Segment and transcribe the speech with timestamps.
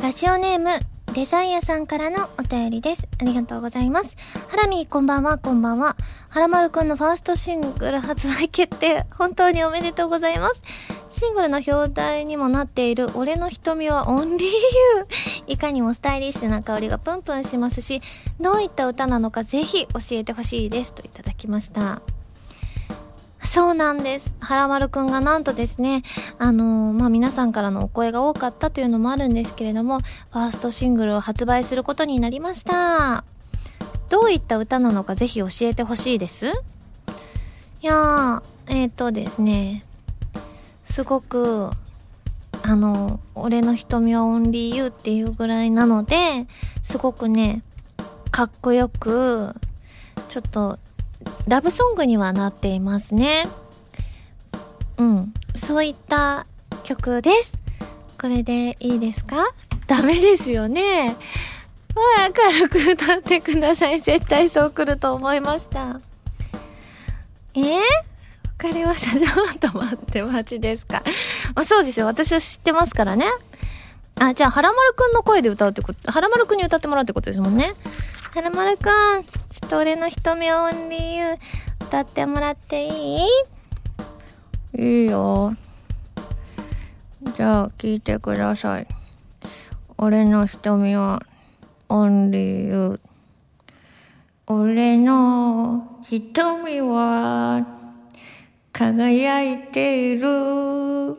[0.00, 0.70] ラジオネーム、
[1.12, 3.08] デザイアさんからのお便りです。
[3.20, 4.16] ありがとうございます。
[4.48, 5.96] ハラミーこんばんは、こんばんは。
[6.28, 10.62] ハラマルくんのファーストシングル発売決定、本当におめでとうございます。
[11.08, 15.52] シングルの表題にもなっている俺の瞳はオンリーユー。
[15.52, 18.00] いかにもスタイリッシュな香りがプンプンしますし、
[18.40, 20.92] どういった歌なのかぜひ教えてほしいです。
[20.92, 22.00] といただきました。
[23.48, 24.34] そうなんです。
[24.40, 26.02] はらまるくんがなんとですね、
[26.38, 33.24] あのーまあ、皆さんからのお声が多かったというのもあるんですけれども、ファーストシングルを発売することになりました。
[34.10, 36.46] どういった歌なのかぜひ教えてほしいです？
[36.48, 36.50] い
[37.80, 39.82] やー、えっ、とですね、
[40.84, 41.70] すごく、
[42.62, 46.46] あの、俺の瞳はオンリーユーっていうぐらいなので、
[46.82, 47.62] すごくね、
[48.30, 49.54] かっこよく、
[50.28, 50.78] ちょっと
[51.48, 53.48] ラブソングにはなっていますね。
[54.98, 55.32] うん。
[55.54, 56.46] そういった
[56.84, 57.54] 曲です。
[58.20, 59.46] これでいいですか？
[59.86, 61.16] ダメですよね。
[61.94, 64.00] まあ、明るく歌ってください。
[64.00, 66.00] 絶対そう来ると思いました。
[67.54, 67.60] え？
[67.60, 67.80] ー、わ
[68.58, 69.18] かりました。
[69.18, 71.02] じゃあ、と待って、マジですか。
[71.54, 72.06] まあ、そうですよ。
[72.06, 73.24] 私は知ってますからね。
[74.20, 77.74] あ、じゃあ、はらまるくんの声で歌うってこと、はらまるくんに歌ってもらうってことですもんね。
[78.30, 81.38] はらまるくん、ちょっと俺の瞳をオンリーユー
[81.86, 83.20] 歌ってもらっていい？
[84.74, 85.56] いいよ。
[87.36, 88.86] じゃあ、聞いてください。
[89.96, 91.22] 俺の瞳は
[91.88, 93.00] オンリーユー。
[94.46, 97.66] 俺の瞳は
[98.72, 101.16] 輝いている。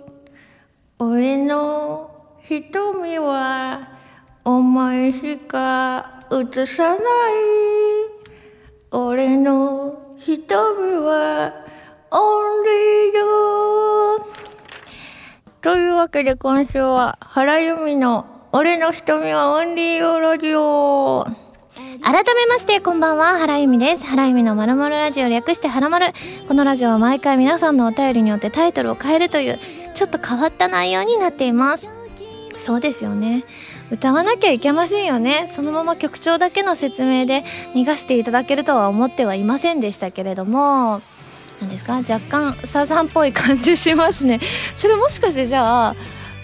[0.99, 2.11] 俺の
[2.43, 3.97] 瞳は
[4.45, 6.99] お前しか映さない。
[8.91, 10.45] 俺の瞳
[11.03, 11.65] は
[12.11, 12.73] オンリー
[13.15, 14.23] ユー。
[15.61, 21.25] というわけで今週は原由美の俺の瞳はオンリーユーラジオ。
[22.03, 24.05] 改めまして、こんばんは、原由美です。
[24.05, 26.07] 原由美のまるまるラジオ略してはらまる。
[26.47, 29.59] このラジオは毎回皆さんのお便りによってタイトルを変えるという、
[29.95, 31.89] ちょっと変わった内容になっています。
[32.55, 33.43] そうですよね。
[33.91, 35.47] 歌わなきゃいけませんよね。
[35.47, 41.01] そのまま曲調だけの説明で逃がしていただけるとは思ってはいませんでしたけれども、
[41.61, 41.95] 何ですか？
[41.97, 44.39] 若干サザンっぽい感じしますね。
[44.75, 45.95] それもしかしてじゃあ、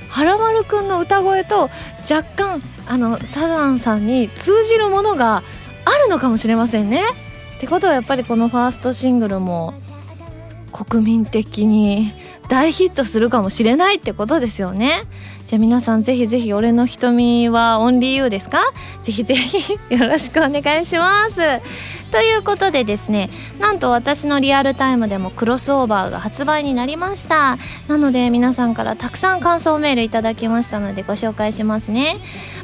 [0.10, 1.70] はらまるくんの歌声と
[2.10, 5.44] 若干あのサザンさんに通じるものが
[5.86, 7.04] あるのかもしれませんね。
[7.58, 9.74] ってことはやっぱりこのファーストシングルも
[10.74, 12.12] 国民的に
[12.48, 15.04] 大ヒットするかもしれないってことですよね。
[15.48, 18.62] じゃあ皆さんぜひぜひ俺の瞳はオンリーユーですか？
[19.04, 21.36] ぜひぜひ よろしくお願いします。
[22.12, 23.30] ということでですね、
[23.60, 27.58] なんと私のリアルタイムでもクロスオーバーが発売になりました。
[27.88, 32.18] なので皆さんからたくさん感想メールいただきましたのでご紹介しますね。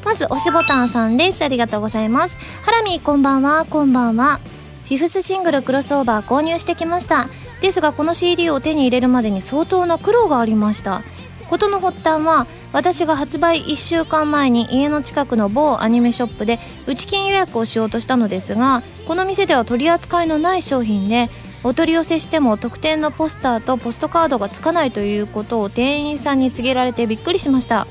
[0.05, 1.43] まず、押しボタンさんです。
[1.43, 2.37] ありがとうございます。
[2.63, 4.39] ハラミこんばんは、こんばんは。
[4.85, 7.27] フィフスシングルクロスオーバー購入してきました。
[7.61, 11.03] ですがこの CD を手に入れるまでに相当な苦労がありました。
[11.51, 21.29] 事の発端は私が発売1週間前に家の近くの某アニメショップで内金予約をしようとしたのですがこの店では取り扱いのない商品で
[21.65, 27.85] お取り寄せしても特典のポスターとポストカードがつかないということを店員さんに告げられてびっくりしました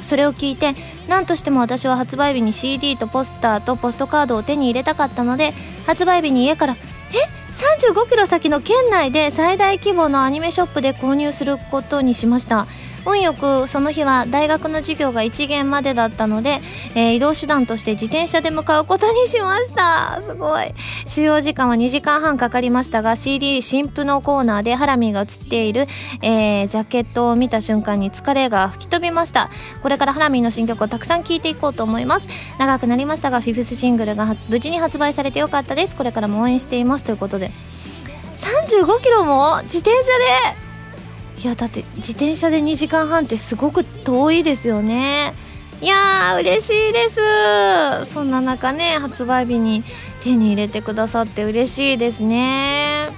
[0.00, 0.74] それを聞いて
[1.08, 5.52] 何としても私は発売日に CD とポスターとポストカードを手に入れたかったので
[5.84, 6.76] 発売日に家から
[7.12, 7.24] 「え？
[7.24, 12.66] っ35キロ先の県内で最大規模のアニメショップで購入することにしました。
[13.06, 16.60] 運よくその日は大学の授業が1限までだったので、
[16.94, 20.20] えー移動手段として自転車で向かうことにしました。
[20.22, 20.74] すごい。
[21.06, 25.86] 使用時間は2時間半かかりましたが CD 新譜のコーナーでハラミーが映っている、
[26.22, 29.50] えージャケットを見た瞬間に疲れが吹き飛びました。
[29.82, 32.28] これからハラミーの新曲をたくさん聴いていこうと思います。
[32.58, 35.94] 長くなりましたがフィフスシングルが無事に発売されてよかったです。
[35.94, 37.04] これからも応援しています。
[37.04, 37.50] ということで。
[38.44, 40.02] 35キロも自転車
[40.54, 40.63] で
[41.44, 45.34] いやだって自転車で2時間半ってすごく遠いですよね。
[45.82, 48.10] いやー嬉しいです。
[48.10, 49.84] そんな中ね発売日に
[50.22, 53.08] 手に入れてくださって嬉しいですね。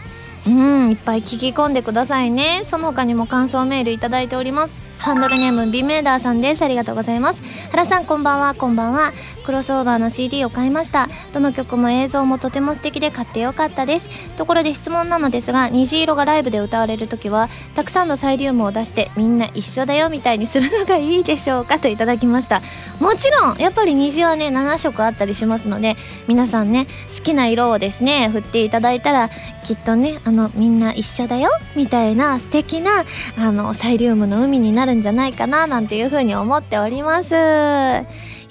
[0.45, 2.63] うんいっぱい聞き込んでくださいね。
[2.65, 4.77] その他にも感想メールいただいております。
[4.99, 6.63] ハンドルネームビメーダーさんです。
[6.63, 7.43] ありがとうございます。
[7.71, 9.13] 原さんこんばんはこんばんは。
[9.47, 11.09] クロスオーバーの CD を買いました。
[11.33, 14.09] どの曲も映像もとても素敵で買ってよかったです。
[14.37, 21.79] ところで質問なのですが虹色がライブで歌われる時はたくさんのサイリウムを出してみんな一緒だよみたいにするのがいいでしょうか？
[21.79, 22.61] といただきました。
[23.01, 25.97] もちろんやっぱり虹はね7色あったりしますので
[26.27, 29.31] 皆さんね好きな色をですね振っていただいたら
[29.65, 33.05] きっとねあのみんな一緒だよみたいな素敵な
[33.39, 37.35] あのサイリウムの海になるんじゃないかななんていうふうに思っております。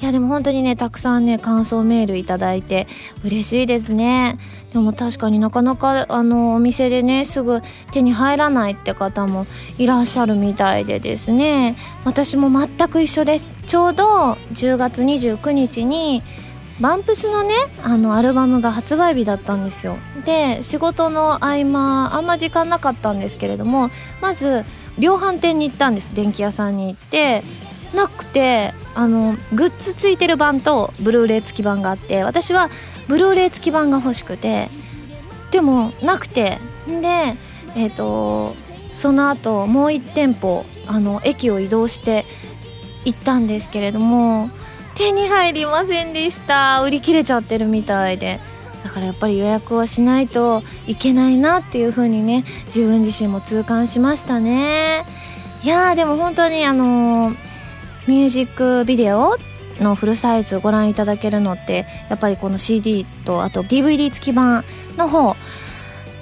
[0.01, 2.88] いやでも本当にねたくさんね感想メールいただいて
[3.24, 4.38] 嬉しいですね。
[4.74, 7.62] でも確かになかなかあのお店でねすぐ
[7.92, 9.47] 手に入らないって方も
[9.77, 11.77] いらっしゃるみたいでですね。
[12.03, 13.63] 私も全く一緒です。
[13.68, 14.03] ちょうど
[14.53, 16.21] 10月29日に
[16.81, 19.95] バンプスのねあのアルバムが発売日だったんですよ。
[20.25, 23.89] で仕事の合間あんま時間なかったんですけれども
[24.21, 24.65] まず
[25.00, 26.13] 量販店に行ったんです。
[26.13, 27.44] 電気屋さんに行って
[27.94, 32.70] なくてあのグッズついてる版とブルーレイ付き版があって私は
[33.08, 34.70] ブルーレイ付き版が欲しくて
[35.52, 37.36] でもなくてで
[37.76, 38.56] えっ、ー、と
[38.94, 42.26] その後もう1店舗あの駅を移動して
[43.06, 44.50] 行ったんですけれども
[44.96, 46.81] 手に入りませんでした。
[46.81, 48.40] 売り切れちゃってるみたいで。
[48.86, 55.06] だからやっぱり予約をしないといけないなっていう風にね自分自身も痛感しましたね。
[55.64, 57.36] いやーでも本当にあのー、
[58.07, 59.38] ミュージックビデオ
[59.80, 64.63] のフルサイズご覧いただけるのってやっぱりこの CD とあと DVD 付き版
[64.98, 65.36] の方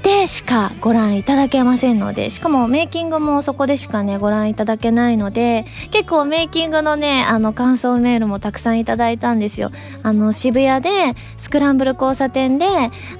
[0.03, 9.71] でしかご覧いただけませんのでしかもメイキングもそこでしかねご覧いただけないので結構メイキングのねあの感想メールもたくさんいただいたんですよ。
[10.03, 10.89] あの渋谷で
[11.37, 12.65] スクランブル交差点で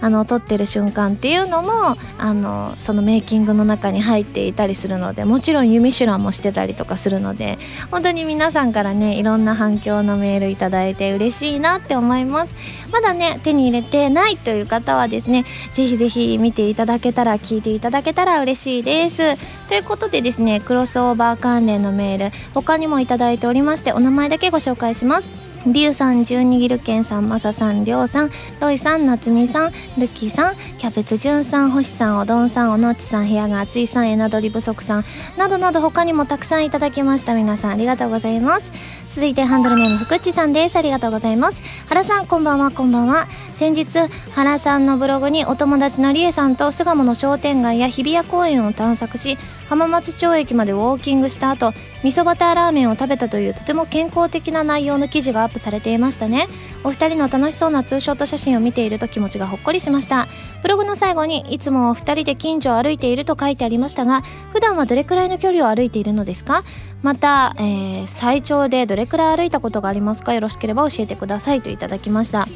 [0.01, 1.71] あの撮ってる瞬間っていうのも
[2.17, 7.57] あのそのメイキングの中に入っていたりするのでもちろんユミシュランもしてたりとかするので
[7.91, 12.53] 本当に皆さんからねいろんな反響のメールいただいて嬉しいなって思います。
[12.91, 19.37] まだね手に入れてないという方はですねぜひぜひ見ていただけたら聞いていただけたら嬉しいです
[19.69, 35.05] ということでですねクロスオーバー関連のメール他にもいただいておりましてお名前だけご紹介しますリュウさん、十二ギルケンさん、マサさん、りょうさん、ロイさん、なつみさん、ルッキーさん、キャベツジュンさん、星さん、おどんさん、おのっちさん、部屋が暑いさん、エナドリ不足さん、
[35.37, 37.33] などなど他にもたくさんいただきました。
[37.33, 38.73] 皆さんありがとうございます。
[39.15, 40.75] 続いてハンドルネーム福地さんです。
[40.75, 41.61] ありがとうございます。
[41.87, 43.27] 原さんこんばんはこんばんは。
[43.53, 43.85] 先日
[44.31, 49.37] 原さんのブログにお友達のりえさんと巣鴨の商店街や日比谷公園を探索し
[49.73, 51.73] 浜松町駅までウォーキングした後
[52.03, 56.47] 味噌バターラーメンを食べたというとても健康的な内容の記事がアップされていましたね。
[56.83, 60.27] お二人の楽しそうなツーショット写真を見ていると気持ちがほっこりしました。
[60.61, 64.21] ブログの最後にいつもお二人で近所を歩いていると書いてありましたが
[64.51, 66.63] 普段はどれくらいの距離を歩いているのですか？
[67.01, 70.35] また、えー、最長でどれくらい歩いたことがありますか？
[70.35, 72.47] よろしければ教えてくださいといただきました。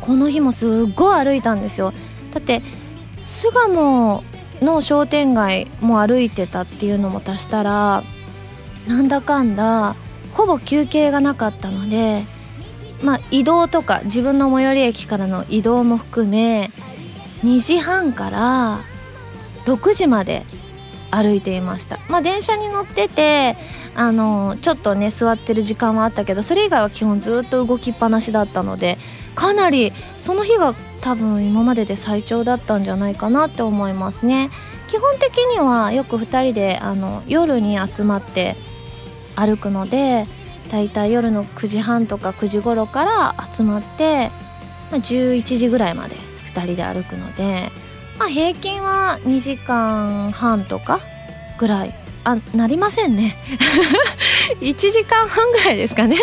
[0.00, 1.92] この日もすっごい歩いたんですよ。
[2.34, 2.60] だって
[3.22, 4.24] 巣鴨
[4.60, 8.02] の商店街も歩いてたっていうのも足したら
[8.86, 9.96] なんだかんだ
[10.32, 12.22] ほぼ休憩がなかったので
[13.02, 16.70] まあ移動とか自分の最寄り駅からの移動も含め
[17.44, 18.80] 2時半から
[19.66, 20.44] 6時まで
[21.10, 21.98] 歩いていました。
[22.08, 23.56] まあ電車に乗ってて
[23.94, 28.98] あのちょっとね座ってる時間はあったけどそれ以外は基本ずっと動きっぱなしだったので
[29.34, 30.74] かなりその日が
[31.06, 34.50] 多分今までで最長だったんじゃないかなって思いますね。
[34.88, 38.56] 基本的にはよく2人であの夜に集まって
[39.36, 40.26] 歩くので
[40.72, 44.32] だいたい夜の9時半とか9時頃から集まって、
[44.90, 46.16] まあ、11時ぐらいまで
[46.52, 47.70] 2人で歩くので
[48.18, 51.00] まあ、平均は2時間半とか
[51.56, 51.94] ぐらい。
[52.24, 53.36] あなりませんね。
[54.60, 56.16] 1時間半ぐらいですかね。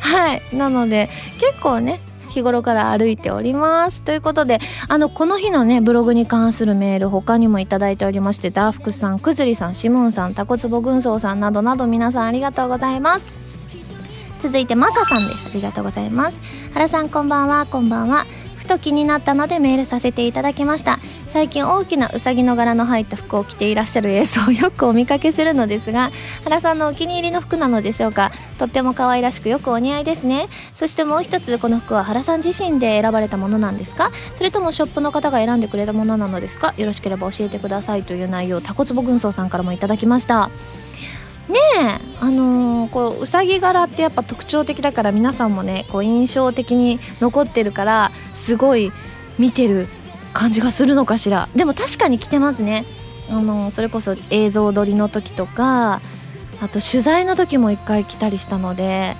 [0.00, 0.42] はい。
[0.52, 1.08] なので
[1.40, 2.00] 結構ね
[2.36, 4.02] 日頃から歩いております。
[4.02, 13.32] ということであのこの日のねブログに関するメール他にも頂いておりましてダーフクさんくずりさんシムーンさんタコツボ軍曹さんなどなど皆さんありがとうございます。
[14.38, 15.48] 続いてマサさんです。
[15.48, 16.40] ありがとうございます。
[16.74, 17.66] 原さんこんばんは。
[17.66, 18.26] こんばんは。
[18.56, 20.98] ふと気になったのでメールさせていただきました。
[21.36, 26.10] 最近大きなうさぎの柄の入った服を着ていらっしゃる映像をよくお見かけするのですが
[26.44, 28.32] 原さんのお気に入りの服なのでしょうか？
[28.58, 30.48] とっても可愛らしくよくお似合いですね。
[30.74, 34.10] そしてもう一つこの服は原さん自身で選ばれたものなんですか？
[34.34, 36.72] それともショップの方が選んでくれたものなのですか？
[36.78, 40.48] よろしければ教えてくださいという内容タコツボ軍曹さんからもいただきました。
[41.50, 48.90] ねえあのー、こううさぎ柄ってやっぱ特徴的だから皆さんもねこう印象的に残ってるからすごい
[49.38, 49.86] 見てる
[50.36, 51.48] 感じがするのかしら。
[51.56, 52.84] でも確かに着てますね。
[53.30, 56.00] あのそれこそ映像撮りの時とか
[56.60, 59.16] あと取材の時も一回来たりしたので、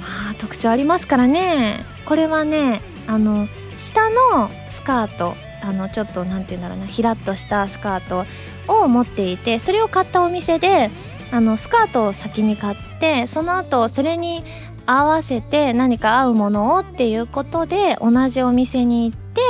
[0.00, 1.84] まあ、特徴ありますからね。
[2.06, 8.24] これはねあの下のスカートあのちょっと何て言うんだろうなひらっとしたスカート
[8.68, 10.90] を持っていてそれを買ったお店で
[11.32, 14.44] あのスカートを先に買ってその後それに
[14.86, 19.42] 合わせて何か合うものをっていうことで同じお店に行って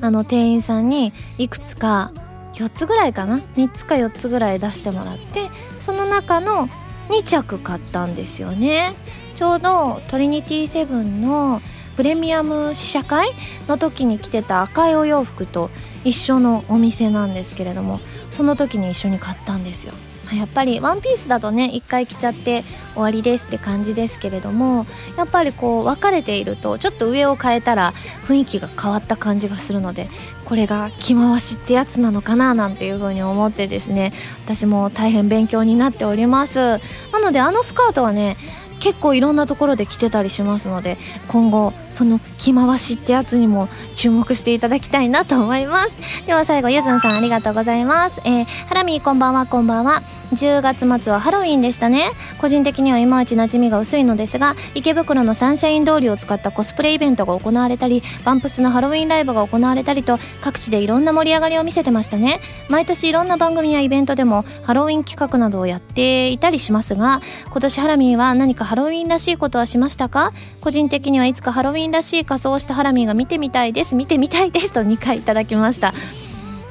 [0.00, 2.12] あの店員さんにいくつか
[2.54, 5.48] 4つぐらいかな？3つか4つぐらい出してもらって
[5.78, 6.68] その中の
[7.08, 8.94] 2着買ったんですよね。
[9.34, 11.60] ちょうどトリニティセブンの
[11.96, 13.28] プレミアム試写会
[13.68, 15.70] の時に着てた赤いお洋服と
[16.04, 18.00] 一緒のお店なんですけれども
[18.30, 19.92] その時に一緒に買ったんですよ。
[20.26, 27.92] まやっぱりワンピースだとね一回着ちゃって終わりですって感じですけれどもやっぱりこう分かれているとちょっと上を変えたら
[28.26, 30.08] 雰囲気が変わった感じがするので
[30.44, 34.12] これが着回しってやつなのかななんていう風に思ってですね
[34.44, 36.78] 私も大変勉強になっております。
[37.12, 38.36] なのであのスカートはね
[38.80, 46.26] 結構いろんなところで着てたりしますので今後その着回しってやつにも注目していただきたいなと思います。
[46.26, 48.20] では最後ゆずんさんありがとうございます。
[48.24, 50.02] えー、ハラミこんばんはこんばんは。
[50.32, 52.10] 10月末はハロウィンでしたね。
[52.38, 62.40] 個人的にはいまいち馴染みが薄いのですが池袋のサンシャイン通りを使ったコスプレイベントが行われたりバンプスのハロウィンライブが行われたりと各地でいろんな盛り上がりを見せてましたね。
[62.68, 70.32] 毎年いろんな番組やイベントでもハロウィン企画などをやっていたりしますが今年ハラミーは何かハロウィンらしいことはしましたか？
[70.60, 73.94] 個人的にはいつかハロウィンらしい仮装したハラミーが見てみたいです。
[73.94, 75.94] 見てみたいですと2回いただきました。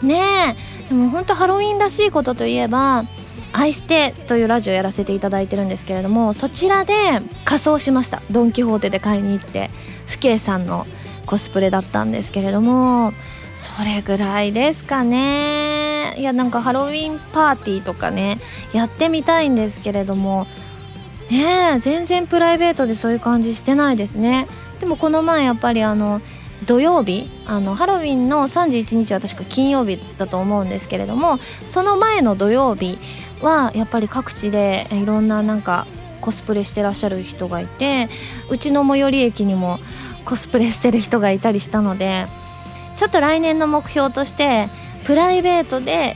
[0.04, 0.90] ねえ。
[0.90, 3.06] でも本当ハロウィンらしいことといえば
[3.54, 6.94] アイステというラジオやらせていただいてるんですけれどもそちらで
[7.46, 8.22] 仮装しました。
[8.30, 9.72] ドン・キホーテで買いに行って
[10.08, 10.86] 父兄さんの
[11.26, 13.14] コスプレだったんですけれども
[13.56, 16.14] それぐらいですかね。
[16.18, 18.40] いやなんかハロウィンパーティーとかね
[18.74, 20.46] やってみたいんですけれども
[21.32, 24.48] ねえ全然プライベートでそういう感じしてないですね。
[24.80, 26.22] でもこの前やっぱりあの
[26.66, 32.98] 土曜日あのハロウィンの31日は確か金曜日だと思うんですけれどもその前の土曜日
[33.42, 35.86] はやっぱり各地でいろんななんか
[36.22, 38.10] コスプレしてらっしゃる人がいて
[38.50, 39.80] うちの最寄り駅にも
[40.24, 42.26] コスプレしてる人がいたりしたので
[42.96, 44.70] ちょっと来年の目標として
[45.06, 46.16] プライベートで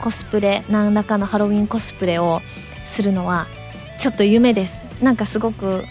[0.00, 2.40] コスプレ何らかのハロウィンコスプレを
[2.84, 3.46] するのは
[3.98, 4.82] ちょっと夢です。
[5.02, 5.84] なんかすごく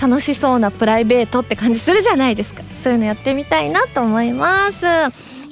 [0.00, 2.62] 楽しそうなプライベートって感じするじゃないですか。
[2.74, 4.80] そういうのやってみたいなと思います。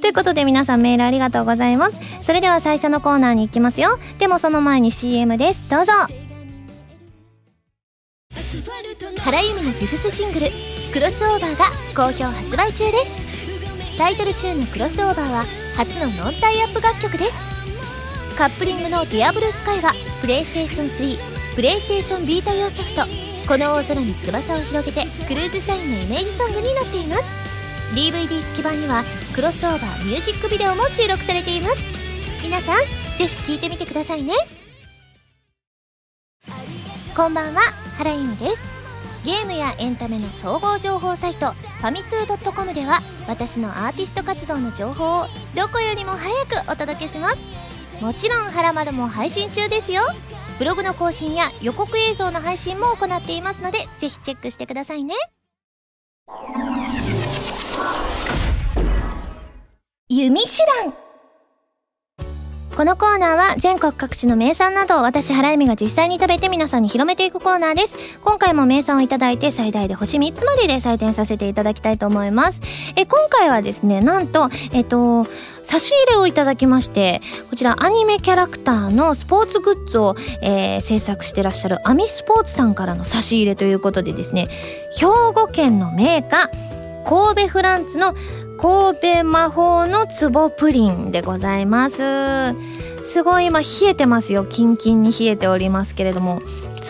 [0.00, 2.00] ということで皆さんメールありがとうございます。
[2.23, 3.99] それでは最初のコーナーに行きますよ。
[4.19, 5.69] でもその前に CM です。
[5.69, 5.93] どうぞ。
[9.21, 10.47] 原由美のフィフスシングル
[10.93, 13.99] 「クロスオーバー」が好評発売中です。
[13.99, 15.45] タイトルチューンの「クロスオーバー」は
[15.76, 17.37] 初のノンタイアップ楽曲です。
[18.38, 21.19] カップリングの「ディアブルスカイはプレイステーション3
[21.57, 23.02] プレイステーションビータ用ソフト
[23.49, 27.23] 「この大空に翼を広げて」クルーズサインのイメージソングになっています。
[27.95, 29.02] DVD 付き版には
[29.35, 31.83] クロスオーバーミュージックビデオも収録されています。
[32.43, 32.81] 皆さん
[33.17, 34.35] ぜひ聴いてみてくださいね。
[37.17, 37.62] こんばんは
[37.97, 38.62] 原由美です。
[39.25, 45.26] ゲームやエンタメの総合情報サイトファミツー .com では私のアーティスト活動の情報を
[45.57, 47.37] どこよりも早くお届けします。
[48.02, 50.02] もちろん「はらまる」も配信中ですよ。
[50.58, 55.14] ブログの更新や予告映像の配信も行っていますのでぜひチェックしてくださいね。
[60.08, 60.48] 弓手
[60.84, 61.07] 段。
[62.78, 67.97] このコーナーは全国各地の名産などを私原由美が実際に食べて皆さんに広めていくコーナーです。
[68.23, 72.61] 今回も名産をいただいて最大で星3つまでで採点させていただきたいと思います。
[72.94, 75.25] え今回はですねなんとえっと
[75.64, 77.20] 差し入れをいただきまして
[77.50, 84.47] こちらアニメキャラクターのスポーツグッズを、えー、制作してらっしゃるアミスポーツさんからの差し入れということでですね
[84.97, 88.14] 兵庫県のメーカー神戸フランツの
[88.58, 92.54] 神戸魔法の壺プリンでございます。
[93.08, 94.44] すごい今冷えてますよ。
[94.44, 96.42] キンキンに冷えておりますけれども。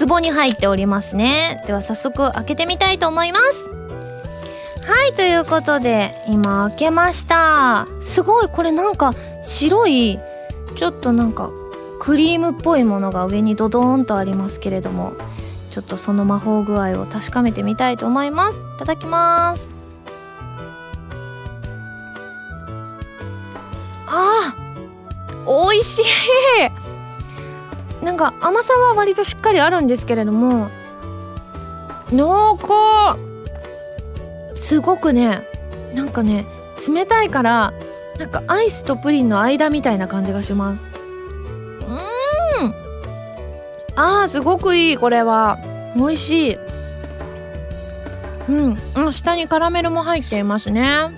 [0.06, 1.62] 壺に入っておりますね。
[1.66, 3.68] では早速開けてみたいと思います。
[3.68, 7.87] はいということで今開けました。
[8.00, 10.18] すごいこれなんか白い
[10.76, 11.50] ちょっとなんか
[12.00, 15.12] クリームっぽいものが上にドドーンとありますけれども。
[15.70, 18.58] ちょっとその魔法具合を確かめてみたいと思います。
[18.58, 19.77] いただきます。
[24.11, 26.05] あー美味しい。
[28.05, 30.71] なんか甘さは割としっかりあるんですけれども
[32.12, 33.19] 濃厚。
[34.55, 35.47] すごくね
[35.95, 36.45] なんかね
[36.88, 37.73] 冷たいから
[38.19, 40.81] なんかアイスとプリンの間みたいな感じがします。
[42.61, 42.75] うん。
[43.97, 45.59] あーすごくいいこれは。
[45.97, 46.59] 美味しい。
[48.49, 49.12] うん。
[49.12, 51.11] 下にカラメルも入っていますね。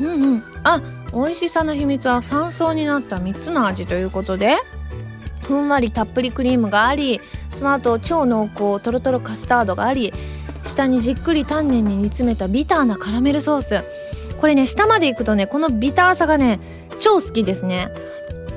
[0.00, 0.42] うんうん。
[0.64, 0.80] あ
[1.12, 4.56] 美味しさの秘密は3層になった3つの味ということで
[5.42, 7.20] ふんわりたっぷりクリームがあり
[7.52, 10.12] その後超濃厚とろとろカスタードがあり
[10.62, 13.84] 下にじっくり丹念に煮詰めたビターなカラメルソース。
[14.40, 16.58] これね下までいくとねこのビターさがね
[16.98, 17.90] 超好きですね、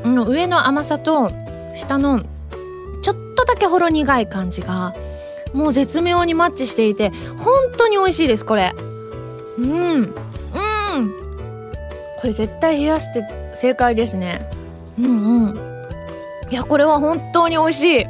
[0.04, 1.32] うん、上の甘さと
[1.76, 2.24] 下の
[3.02, 4.94] ちょっとだけほろ苦い感じが
[5.54, 8.74] もう絶妙にマッチしていて本当に美味しいですこれ。
[9.58, 10.02] うん。
[10.02, 11.27] うん。
[12.20, 14.50] これ絶対冷やして正解ですね。
[15.00, 15.58] うんうん。
[16.50, 18.06] いやこれは本当に美味しい。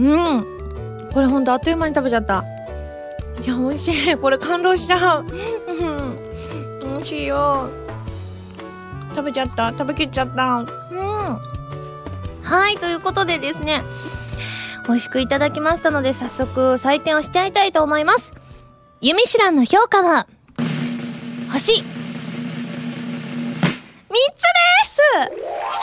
[0.00, 0.44] うん。
[1.12, 2.44] これほんとあっという間に食べちゃった。
[3.44, 4.16] いや美味しい。
[4.16, 5.24] これ感動したう。
[5.24, 5.26] ん。
[6.94, 7.68] 美味しいよ。
[9.10, 9.70] 食べちゃった。
[9.72, 10.58] 食べきっちゃった。
[10.58, 10.66] うん。
[12.42, 13.82] はいということでですね。
[14.86, 18.32] 美味しくいただきましたので早速採点をしちゃいたいと思います。
[19.02, 20.26] ユミシュランの評価は
[21.50, 21.82] 星。
[21.82, 21.99] 3
[24.14, 25.00] つです。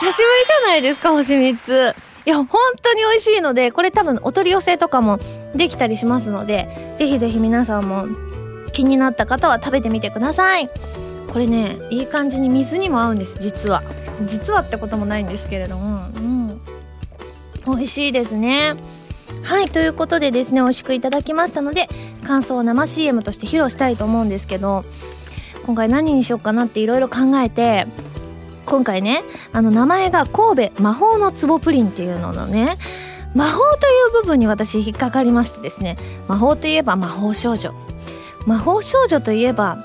[0.00, 1.94] 久しぶりじゃないですか星3つ。
[2.26, 2.46] いや本
[2.82, 5.18] 当に美味しいのでこれ多分お取り寄せとかも
[5.54, 8.06] できたりしますのでぜひぜひ皆さんも
[8.72, 10.68] 気になった方は食べてみてください。
[11.32, 13.82] これねいい感じに水にも合うんです実は。
[14.26, 16.06] 実はってこともないんですけれども。
[16.16, 16.60] うん。
[17.66, 18.74] 美味しいですね。
[19.42, 21.88] はいということでですね美味しくいただきましたので
[22.24, 24.84] 感想を生 CM として披露したいと思うんですけど
[25.64, 27.86] 今回何にしようかなっていろいろ考えて
[28.68, 29.22] 今回ね
[29.52, 32.76] あの名前が神戸魔法の壺プリンっていうののね
[33.34, 35.96] 魔法という部分に私引っかかりましてですね
[36.28, 37.72] 魔法といえば魔法少女。
[38.46, 39.84] 魔法少女といえば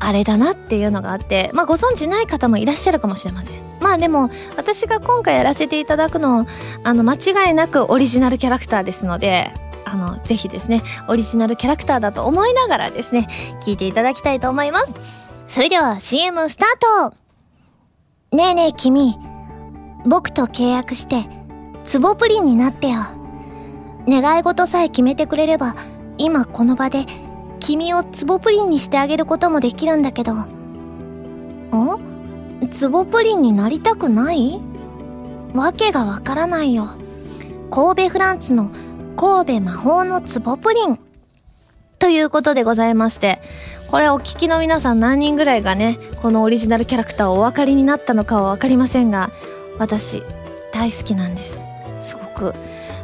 [0.00, 3.62] あれだなっていうのがあってまあご存知ない方もいらっしゃるかもしれません。
[3.80, 6.46] まあでも私が今回やらせていただくの
[6.82, 9.52] あの間違いなくオリジナルキャラクターですので
[9.84, 13.28] あのぜひですねオリジナルキャラクターだと思いながらですね
[13.60, 14.94] 聞いていただきたいと思います。
[15.48, 17.21] それでは CM スタート。
[18.32, 19.18] ねえねえ君。
[20.06, 21.26] 僕と契約して
[21.84, 23.00] ツボプリンになってよ。
[24.08, 25.76] 願い事さえ決めてくれれば
[26.16, 27.04] 今この場で
[27.60, 30.32] 君をツボプリンにしてあげることもできるんだけど。
[30.34, 30.48] ん
[32.70, 34.62] ツボプリンになりたくない？
[35.52, 36.88] わけがわからないよ。
[37.70, 38.70] 神戸フランツの
[39.14, 40.98] 神戸魔法のツボプリン。
[41.98, 43.42] ということでございまして、
[43.92, 49.30] これお聞きの皆さん何人ぐらいがね、このオリジナルキャラクターをお分かりになったのかは分かりませんが、
[49.78, 50.22] 私、
[50.72, 51.62] 大好きなんです。
[52.00, 52.54] すごく。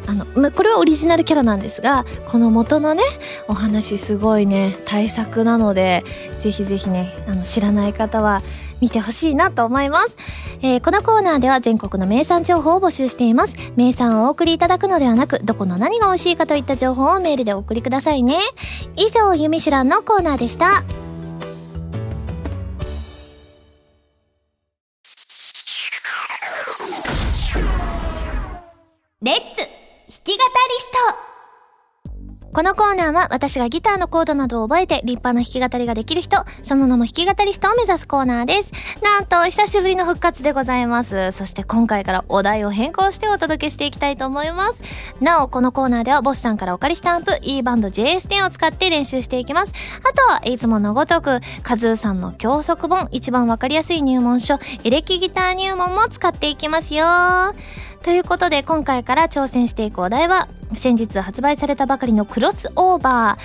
[0.07, 3.03] あの、ま、これはオリジナルキャラなんですが、この元のね、
[3.49, 6.05] お話すごいね、大作なので、
[6.41, 8.41] ぜひぜひね、あの、知らない方は、
[8.81, 10.17] 見てほしいなと思います、
[10.63, 13.57] えー、このコーナーでは全国の名産情報を募集しています。
[13.77, 18.39] 名産をお送りいただくのではなくどこの何が美味しいかといった情報をメールでお送りくださいね。
[18.97, 20.85] 以上ゆみしゅらんのコーナーでした。
[29.21, 29.67] レッツ弾
[30.07, 30.39] き語り
[30.79, 31.38] スト。
[32.53, 38.73] このコーナーは私がギターのコードなどを覚えて立派な弾き語りができる人、その名も弾き語りストを目指すコーナーです。
[39.03, 41.31] なんと、久しぶりの復活でございます。
[41.33, 44.81] そして今回からお題を変更してお届けしていきたいと思います。
[45.21, 49.73] なお、このコーナーではボスさんからお借りしたアンプ E バンド JS10 を使って練習していきます。
[50.03, 57.05] あとは、いつものごとく、カズーさんの教則本、一番わかりやすい入門書、エレキギター入門も使っていきますよ。
[58.03, 63.39] ということで今回から挑戦していくお題は先日発売されたばかりのクロスオーバ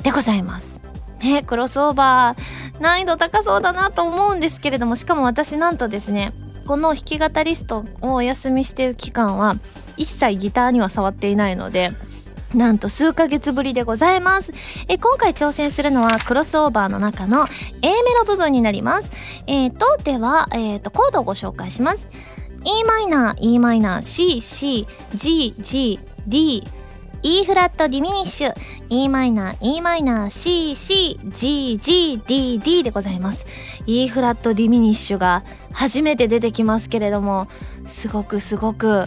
[0.00, 0.80] ーでございます。
[1.20, 6.34] ね、クロスオーバー難易度高そうだなと思うんですけれどもしかも私なんとですね
[6.66, 9.54] この弾き語りストをお休みしている期間は
[9.96, 11.92] 一切ギターには触っていないので
[12.54, 14.52] なんと数ヶ月ぶりでございます。
[14.88, 17.46] え今回挑戦するのはクロスオーバーの中の
[17.80, 19.10] A メロ部分になります。
[19.46, 22.08] えっ、ー、と、では、え、ー、と、コードをご紹介します。
[22.64, 26.64] E マイナー e マイナー C C G G D
[27.24, 28.54] E フラットディミニッシュ。
[28.88, 33.46] E マイナー E マイナー C C G G D D でございます。
[33.86, 37.48] E フラットディミニッシュが初めて出てきますけれども
[37.86, 39.06] すごくすごく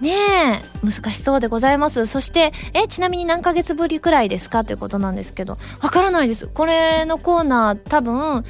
[0.00, 2.06] ねえ難しそうでございます。
[2.06, 4.64] そしてえちなみに何ヶ月ぶりくらいですか？
[4.64, 5.58] ということなんですけど。
[5.82, 6.48] わからないです。
[6.48, 8.44] これのコーナー多分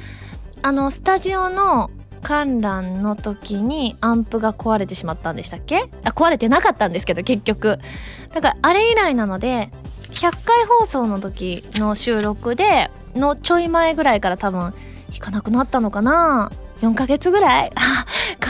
[0.63, 1.89] あのスタジオの
[2.21, 5.89] 観覧の時にアンプが壊れてしまったんでしたっけ？
[6.03, 7.79] あ壊れてなかったんですけど結局。
[8.33, 9.69] だからあれ以来なので
[10.11, 14.73] 100回放送の時の収録でのちょい前ぐらいから多分
[15.11, 17.71] 弾かなくなったのかな？4ヶ月ぐらい？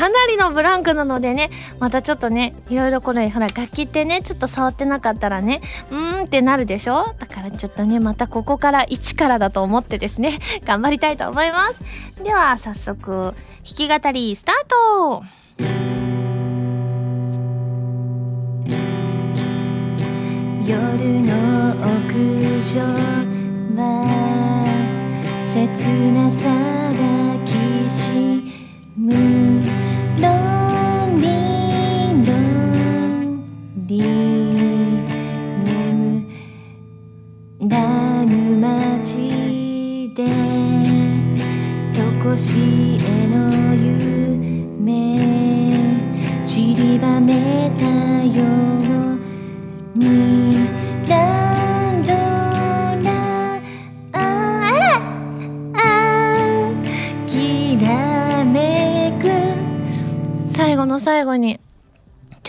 [0.02, 5.62] かなりのブランクなのでねまたちょっとねいろいろこれほら楽器ってねちょっと触ってなかったらね
[5.92, 7.14] うーんってなるでしょ？
[7.20, 12.24] だからちょっとねまたここから一からだと思ってですね 頑張りたいと思います。
[12.24, 15.24] では早速弾き語りスタート。
[20.66, 22.82] 夜の屋上
[23.76, 24.66] は
[25.54, 27.52] 切なさがき
[27.88, 28.52] し
[28.98, 29.61] む。
[33.92, 33.98] リ
[35.66, 36.24] 眠
[37.68, 39.04] らぬ街
[40.16, 40.24] で
[41.94, 42.56] とこし
[43.06, 45.20] えの夢
[46.46, 47.84] 散りばめた
[48.24, 48.46] よ
[49.96, 50.56] うに
[51.10, 53.10] ランドラ
[54.14, 54.22] あ
[55.74, 55.76] あ
[57.28, 59.28] きらめく。
[60.56, 61.60] 最後の最後に。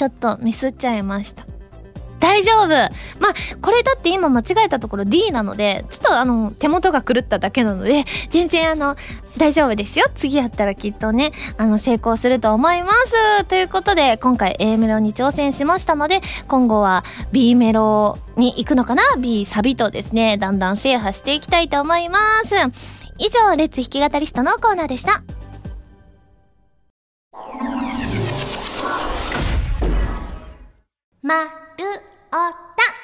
[0.02, 1.46] ちょっとミスっちゃいました。
[2.18, 2.66] 大丈夫。
[2.66, 8.96] まあこれだって今間違えたところ D なのでちょっとあの手元が狂っただけなので全然あの
[9.36, 10.06] 大丈夫ですよ。
[10.16, 13.44] 次やったらきっとねあの成功すると思います。
[13.44, 22.56] ということで今回 A メロに挑戦しましたので今後は B メロに行くのかな？B サビとですねだんだん制覇していきたいと思います。
[23.18, 25.22] 以上レッツ弾き語りストのコーナーでした。
[31.22, 31.50] まる
[32.32, 33.01] おた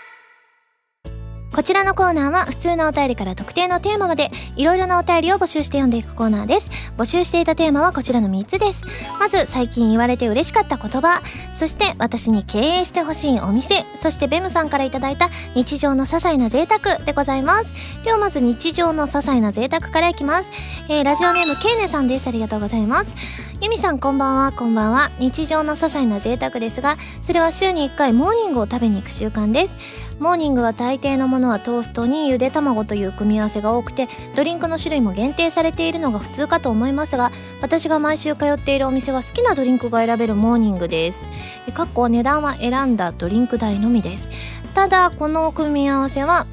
[1.53, 6.71] こちらのコーナーは普通のお便りから特定のテーマまでいろいろなお便りを募集して読んでいくコーナーです。
[6.97, 8.85] 募集していたテーマはこちらの3つです。
[9.19, 17.73] まず最近言われて嬉しかった言葉そして私に経営してほしいお店そしてベムさんからいただいた日常の些細な贅沢でございます。
[18.05, 20.51] ではまず日常の些細な贅沢からいきます、
[20.89, 22.29] えー、ラジオネームケイネさんです。
[22.29, 23.15] ありがとうございます。
[23.61, 24.53] ユミさんこんばんは。
[24.53, 25.11] こんばんは。
[25.19, 30.08] 日常の些細な贅沢ですがそれは週に1回モーニングを食べに行く習慣です。
[30.19, 37.31] モーニングは大抵のものはトーストにゆで卵という組み合わせが多くてドリンクの種類も限定されているのが普通かと思いますが
[37.63, 41.25] 私が毎週通っているお店は好きなドリンクが選べるモーニングです。
[41.73, 44.29] かっこ値段は選んだドリンク代のみです。
[44.75, 46.47] ただこの組み合わせは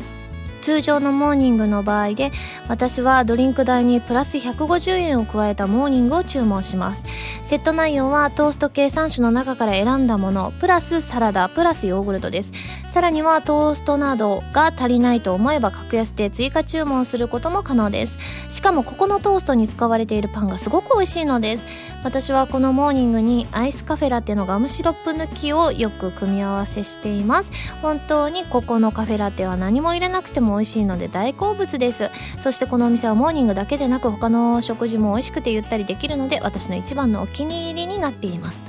[0.62, 2.32] 通常のモーニングの場合で
[2.67, 7.04] 私はドリンク代にプラス150円を加えたモーニングを注文します。
[7.43, 12.51] セット内容はトースト計3種の中から選んだものプラスサラダプラスヨーグルトです。
[12.95, 18.17] さらにはトーストなどが足りないと思えば格安で追加注文することも可能です。
[18.49, 21.65] しかもここのトーストに使われているパンがすごく美味しいのです。
[22.05, 27.51] 私はこのモーニングにアイスカフェラテのガムシロップ抜きをよく組み合わせしています。
[27.81, 32.10] 本当にここのカフェラテは何も入れなくても美味しいので大好物です。
[32.39, 38.63] そしてこのお店はモーニングだけでなく他の食事も美味しくてゆったりできるので私の一番のお気に入りになっています。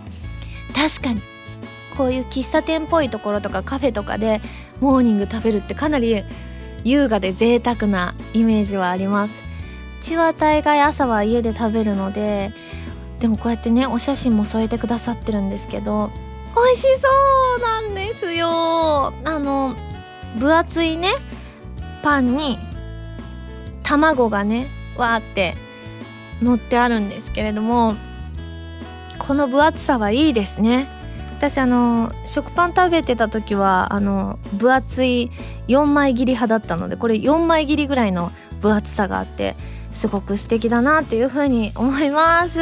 [0.75, 1.36] 確かに。
[1.97, 4.41] こういう喫茶店っぽいところとかカフェとかで
[4.81, 6.25] モーニング食べるってかなり
[6.85, 9.43] 優雅で贅沢なイメージはあります。
[10.01, 12.53] うちは大概朝は家で食べるので
[13.19, 16.11] でもこうやってねお写真も添えてくださってるんですけど
[16.55, 17.09] 美味しそ
[17.59, 19.13] うなんですよ。
[19.25, 19.75] あの
[20.39, 21.11] 分厚いね
[22.03, 22.59] パンに
[23.83, 25.57] 卵がねわーって
[26.43, 27.95] 乗ってあるんですけれども
[29.19, 30.87] この分厚さはいいですね。
[31.39, 35.31] 私あの食パン食べてた時はあの分厚い
[35.69, 39.55] 4枚切り派だったのでこれ4枚切りぐらいの分厚さがあって
[39.93, 42.61] すごく素敵だなっていう風に思います。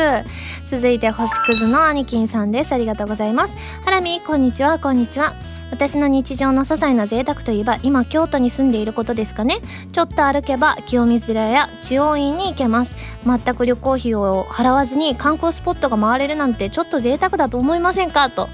[0.67, 2.73] 続いて星屑の兄貴さんです。
[2.73, 3.55] ありがとうございます。
[3.85, 4.79] ハラミこんにちは。
[4.79, 5.35] こんにちは。
[5.71, 9.57] 私の日常の些細な贅沢といえば今京都に住んでいることですかね。
[9.91, 12.95] ちょっと歩けば清水寺や知恩院に行けます。
[13.25, 18.31] 全く旅行費を払わずに観光スポットが回れるなんてちょっと贅沢だと思いませんか？
[18.31, 18.49] と。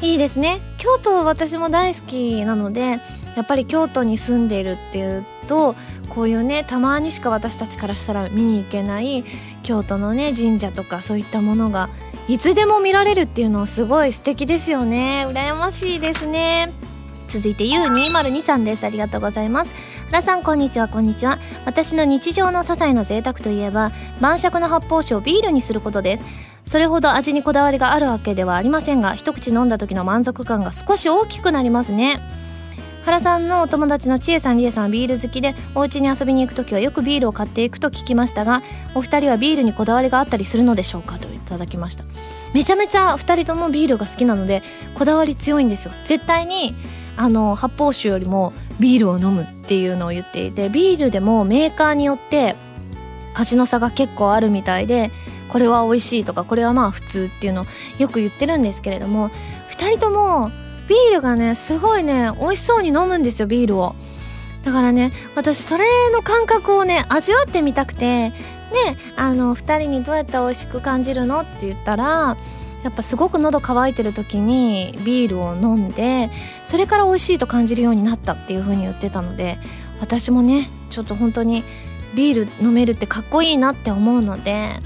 [0.00, 0.60] いいですね。
[0.78, 2.98] 京都私も大好きなので
[3.36, 5.74] やっぱり京都に住んでいるっていうと
[6.08, 9.24] こういうねたまにしか私たちからしたら見に行けない
[9.62, 11.88] 京都のね神社とかそういったものが
[12.28, 15.26] いつでも見られるっていうのはすごい素敵ですよね。
[15.28, 16.72] 羨ましいですね。
[17.28, 18.84] 続いて U202 さんです。
[18.84, 19.72] ありがとうございます。
[20.06, 20.88] 皆さんこんにちは。
[20.88, 21.38] こんにちは。
[21.66, 26.24] 私の日常の些細な贅沢といえば晩酌の発泡酒をビールにすることです。
[26.68, 32.20] それほど味にこだわりがあるわけではありませんが一口飲んだ時の満足感が少し大きくなりますね。
[33.06, 38.62] 原さんのお友達の千恵さん、りえさんはビール好きでお家に遊びに行く時はよくビールを買っていくと聞きましたが
[38.94, 42.04] お二人はビールにこだわりがあったりするのでしょうかといただきました。
[42.52, 44.62] めちゃめちゃ二人ともビールが好きなので
[44.94, 45.92] こだわり強いんですよ。
[46.04, 46.74] 絶対に
[47.16, 52.56] あの発泡酒よりもビールを飲むっていうのを言っていてビールでもメーカーによって
[53.32, 55.10] 味の差が結構あるみたいで
[55.48, 57.66] これは美味しいとかこれはまあ普通っていうのを
[57.98, 59.30] よく言ってるんですけれども
[59.70, 60.50] 2人とも
[60.88, 63.94] ビールがねすごいね美味しそうに飲むんですよビールを。
[64.64, 68.34] だからね私それの感覚をね味わってみたくてで
[69.16, 72.36] あの2人にどうやって美味しく感じるのって言ったら
[72.84, 76.30] やっぱすごく喉乾いてる時にビールを飲んで
[76.64, 79.58] それから美味しいと感じるようになったっていう風に言ってたので
[80.00, 81.64] 私もねちょっと本当に
[82.14, 84.80] ビール飲めるってかっこいいなって思うので、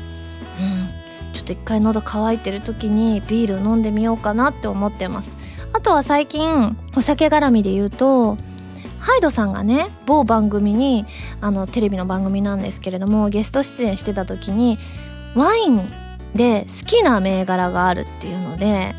[1.32, 5.30] ちょっと一回喉乾いてる時にビール飲んでみようかなって思ってます。
[5.72, 8.36] あとは最近お酒絡みで言うと
[8.98, 11.06] ハイドさんがね某番組に
[11.40, 14.78] あのテレビの番組なんですけれどもゲスト出演してた時に
[15.34, 15.90] ワイン
[16.34, 18.94] で好きな銘柄があるっていうので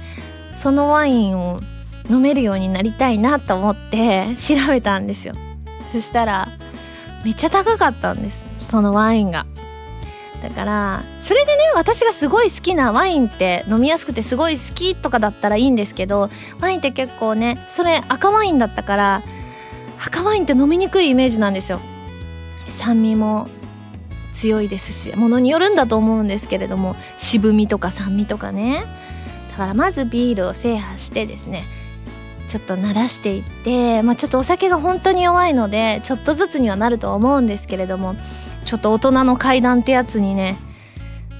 [0.51, 1.61] そのワインを
[2.09, 5.35] 飲めるようになりたいなと思って調べたんですよ。
[5.91, 6.49] そしたら
[7.23, 8.45] めっちゃ高かったんです。
[8.59, 9.45] そのワインが。
[10.43, 16.29] だからそれでね私がすごい好きなワインって飲みやすくてすごい好きとかだったらいいんですけど
[16.59, 19.23] ワインって結構ねそれ赤ワインだったから
[20.05, 21.79] 赤ワインって飲みにくいイメージなんですよ。
[22.67, 23.47] 酸味も
[24.33, 28.83] 強いですしものによるんだと思うんですけれども渋みとか酸味とかね。
[29.51, 31.63] だからまずビールを制覇してですね
[32.49, 38.15] ちょっと慣らしていって、まあ、ちょっとお酒が本当に弱いのでちょっとずつにはなるとは思うんですけれども
[38.63, 40.57] ちょっと大人の階段ってやつにね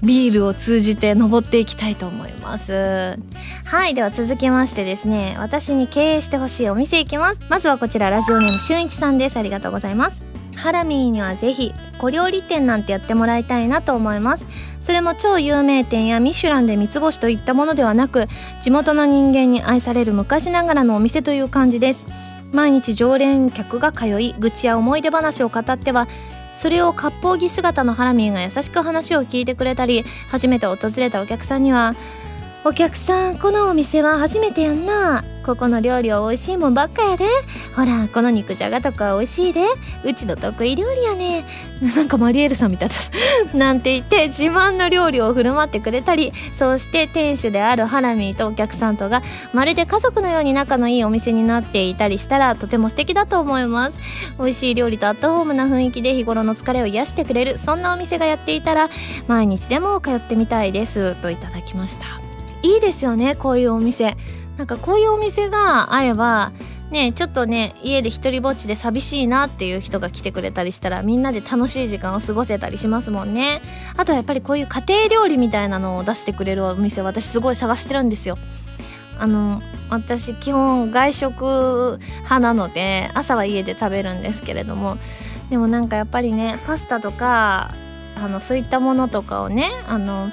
[0.03, 3.17] ビールを通じて登っていきたいと思います。
[3.63, 7.39] はいでは続きましてですね私に経営してほしいお店行きます。
[7.49, 9.37] まずはこちらラジオネームしゅんいちさんです。
[9.37, 10.21] ありがとうございます。
[10.55, 14.45] ハラミーにはぜひ小料理店なんてやってもらいたいなと思います。
[14.81, 18.25] それも超有名店やミシュランで三つ星といったものではなく
[18.61, 22.05] 地元の人間に愛される昔ながらのお店という感じです。
[22.51, 26.07] 毎日常連客が通い愚痴や思い出話を語っては
[26.55, 31.95] それを割烹着姿のハラミーが優しく話を聞いてくれたり初めて訪れたお客さんには
[32.65, 37.25] お客さんこのお店は初めてやんなここの料理は美味しいもんばっかやで。
[37.75, 39.65] ほらこの肉じゃがとか美味しいで。
[40.05, 41.45] うちの得意料理やね。
[41.95, 42.95] なんかマリエルさんみたいだ。
[43.53, 46.31] なんて言って自慢の料理を振る舞ってくれたり。
[46.53, 49.21] そうして店主であるハラミーとお客さんとが
[49.53, 53.99] まるで家族のように仲のいいお店になっていたりしたらとても素敵だと思います。
[54.39, 58.89] 美味しい料理とアットホームな雰囲気で日頃の疲れを癒してくれるそんなお店がやっていたら
[59.27, 61.15] 毎日でも通ってみたいです。
[61.15, 62.05] といただきました。
[62.63, 64.15] いいですよねこういうお店。
[64.57, 66.51] なんかこういうお店があれば
[66.91, 73.61] ねちょっとね家で一人ぼっちで寂しいなっていう人が来てくれたりしたらみんなで楽しい時間を過ごせたりしますもんね。
[73.97, 78.37] あとはやっぱりこういう家庭料理みたいなのを出してくれるお店私すごい探してるんですよ。
[79.19, 84.97] あの私基本外食派なので朝は家で食べるんですけれども。
[85.49, 87.75] でもなんかやっぱりねパスタとか
[88.15, 90.31] あのそういったものとかをねあの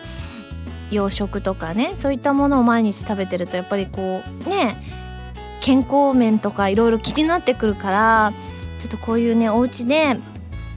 [0.91, 4.77] 洋食とかねそういったものを毎日食べてるとやっぱりこうね
[5.61, 8.33] 健康面とかいろいろ気になってくるから
[8.81, 10.19] ちょっとこういうねお家で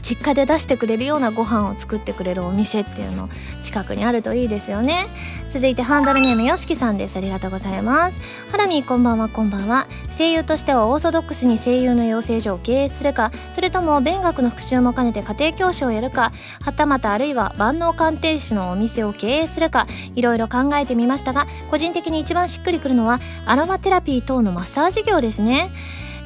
[0.03, 3.29] 実家で出してくれるようなご飯を作ってくれるお店っていうの
[3.63, 5.07] 近くにあるといいですよね。
[5.49, 7.17] 続いてハンドルネームよしきさんです。
[7.17, 8.19] ありがとうございます。
[8.51, 9.87] ハラミこんばんはこんばんは。
[10.15, 25.71] 声優としてはオーソドックスに声優の養成所を経営するかそれとも勉学の復習も兼ねて家庭教師をやるかはたまたあるいは万能鑑定士のお店を経営するかいろいろ考えてみましたが個人的に一番しっくりくるのはアロマテラピー等のマッサージ業ですね。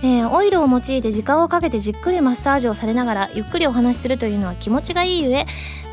[0.04, 5.46] えー、オイルを用いて時間をかけてじっくりマッサージをされながらゆっくりお話しするというのは気持ちがいいゆえ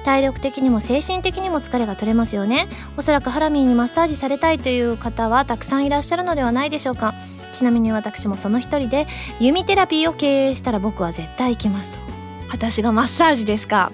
[0.04, 2.68] 体力的にも精神的にも疲れが取れますよね。
[2.98, 7.14] おそらくハラミーにマッサージされたいという方はたくさんいらっしゃるのではないでしょうか。
[7.54, 9.06] ちなみに私もその一人で
[9.40, 12.04] 弓テラピーを経営したら僕は絶対行きますと。
[12.50, 13.92] 私がマッサージですか？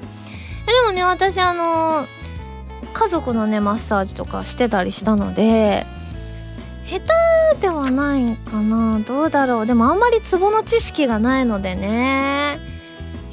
[0.66, 2.07] でもね私あの
[2.92, 5.87] 家族のねマッサージとかしてたりしたので
[6.90, 6.98] 下
[7.55, 8.98] 手ではないかな。
[9.07, 9.66] どうだろう。
[9.66, 12.59] でもあんまりツボの知識がないのでね。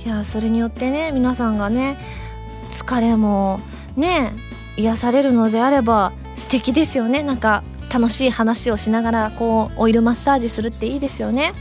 [0.06, 1.98] いやそれによってね皆さんがね
[2.72, 3.60] 疲れも
[3.96, 4.32] ね
[4.78, 7.24] 癒されるのであれば素敵ですよね。
[7.24, 11.54] なんか楽しい話をしながらこうオイルマッサージするっていいですよね。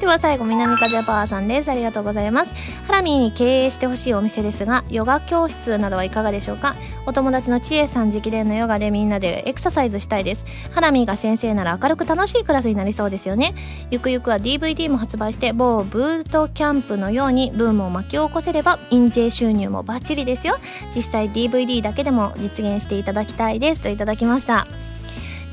[0.00, 1.70] では最後南風パワーさんです。
[1.70, 2.54] ありがとうございます。
[2.86, 6.74] ハラミーに経営してほしいお店ですがヨガ教室などはいかがでしょうか？
[7.06, 10.44] お友達のちえさん直伝のヨガでみんなでエクササイズしたいです。
[10.72, 13.54] ハラミーが先生なら明るく楽しいクラスになりそうですよね。
[13.90, 20.56] ゆくゆくは DVD も発売して某ブートキャンプのようにブームを巻き起こせれば印税収入もバッチリですよ。
[20.94, 24.66] 実際 DVD だけでも実現していただきたいですといただきました。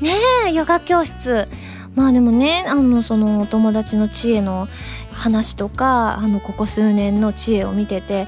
[0.00, 0.10] ね
[0.48, 1.46] えヨガ教室。
[1.94, 4.68] まあでもねあのそのお友達の知恵の
[5.12, 8.26] 話とかあのここ数年の知恵を見てて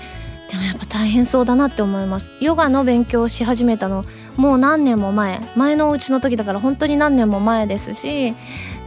[0.51, 2.29] でもやっぱ大変そうだなって思います。
[2.41, 4.05] ヨガの勉強をし始めたの
[4.37, 5.41] もう何年も前。
[5.57, 8.35] 前のうちの時だから本当に何年も前ですし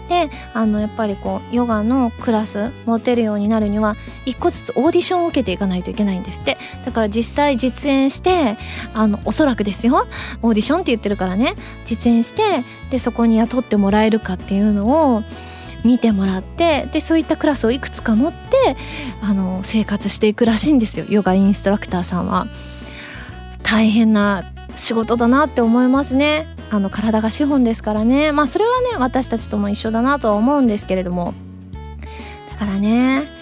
[0.08, 6.58] であのやっぱりこうヨガのクラス持てるようになるには一個ずつオーディションを受けていかないといけないんですって。
[6.86, 8.58] だから実際実演して
[8.94, 10.08] あのおそらくですよ。
[10.41, 11.56] オーディションって言ってるからね。
[11.86, 15.24] 実演してでそこに雇ってもらえるかっていうのを
[15.84, 18.76] 見てもらってでそういったクラスをいくつか持って
[19.22, 21.06] あの生活していくらしいんですよ。
[21.10, 22.48] ヨガインストラクターさんは。
[23.63, 24.44] 大変な
[24.76, 26.55] 仕事だなって思いますね。
[26.71, 28.32] あの体が資本ですからね。
[28.32, 31.34] まあそれはね私たちとも一緒だなとは思うんですけれども。
[32.51, 33.35] だからね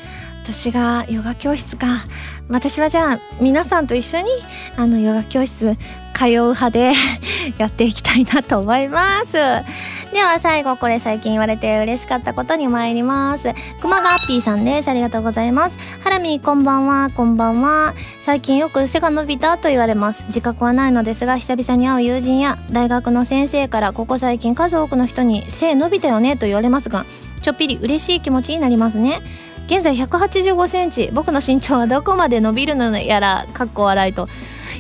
[0.44, 2.04] 私がヨガ教室か。
[2.50, 4.30] 私はじゃあ皆さんと一緒に
[4.76, 5.78] あのヨガ教室
[6.14, 6.94] 通う派で
[7.58, 9.34] やっていきたいなと思います。
[9.34, 13.54] では最後これ最近言われて嬉しかったことに参ります。
[13.82, 14.90] 熊がッピーさんです。
[14.90, 15.78] ありがとうございます。
[16.04, 17.10] ハラミこんばんは。
[17.16, 17.94] こんばんは。
[18.26, 20.26] 最近よく背が伸びたと言われます。
[20.28, 27.06] 自覚はないのですが久々に会う友人や大学の先生からここ最近数多くの人に背伸びたよねと言われますが
[27.42, 29.22] ちょっぴり嬉しい気持ちになりますね。
[29.68, 31.10] 現在185センチ。
[31.14, 34.28] 僕の身長はどこまで伸びるのやらかっこ笑いと。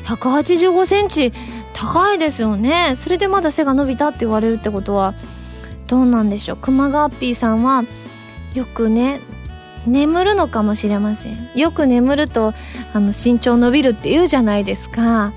[0.05, 1.31] 185センチ。
[1.73, 2.95] 高いですよね。
[2.97, 5.13] それでまだ背が伸びたって言われるってことは。
[5.87, 6.57] どうなんでしょう。
[6.57, 7.83] 熊ガッピーさんは
[8.53, 9.19] よくね
[9.85, 11.49] 眠るのかもしれません。
[11.55, 12.53] よく眠ると
[12.93, 15.33] あの身長伸びるって言うじゃないですか。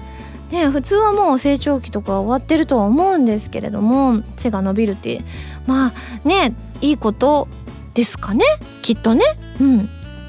[0.51, 5.23] ね普通はもう成長期とか終わってるとは思うんですけれども背が伸びるって。
[5.67, 7.49] まあねいいこと
[7.97, 8.45] ですかね。
[8.83, 9.25] きっとね。
[9.61, 9.89] うん。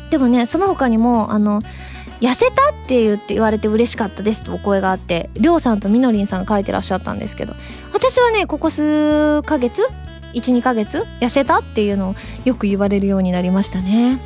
[0.10, 1.62] でもねその他にもあの
[2.22, 5.30] 痩せたって言って言われて嬉しかったですとお声があって。
[5.36, 7.54] りょうさんとみのりんさんが書いてらっしゃったんですけど。
[7.94, 9.88] 私はねここ数ヶ月
[10.34, 11.06] ？12ヶ月？
[11.20, 14.20] 痩せたっていうのをよく言われるようになりましたね。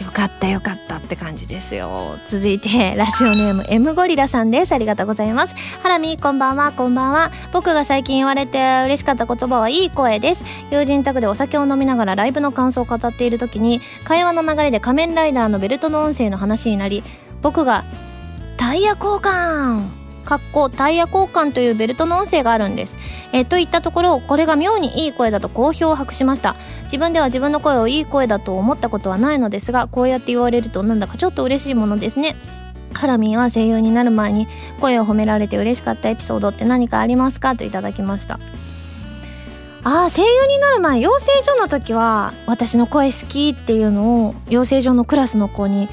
[0.00, 2.18] よかったよかったって感じですよ。
[2.26, 4.72] 続いてラジオネーム M ゴリラさんです。
[4.72, 5.54] ありがとうございます。
[5.82, 6.72] ハラミこんばんは。
[6.72, 7.30] こんばんは。
[7.52, 10.44] 僕が最近言われて嬉しかった言葉はいい声です。
[10.70, 17.02] 友人宅でお酒を飲みながらライブの感想を語っている時に会話の流れで仮面ライダーのベルトの音声の話になり
[17.40, 17.84] 僕が
[18.56, 19.95] タイヤ交換。
[20.26, 22.96] かっこタイヤ交換というベルトの音声があるんです、
[23.32, 26.56] え、といったところこれが妙にいい声だと好評を博しました。
[26.84, 32.36] 自分では自分の声をいい声だと思ったことはないのですがこうやって言われるとなんだかちょっと嬉しいものですね。
[32.92, 34.48] ハラミンは声優になる前に
[34.80, 38.38] 声を褒められて嬉しかったエピソードって何かありますかといただきました。
[39.82, 45.88] ああ声優になる前養成所の時は私の声好きっていうのを養成所のクラスの子に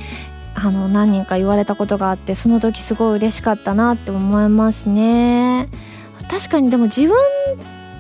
[0.56, 5.68] あの何人か言われたことがあってその時すごい嬉しかったなって思いますね。
[6.30, 7.16] 確かにでも自分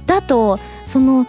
[0.06, 1.28] だとその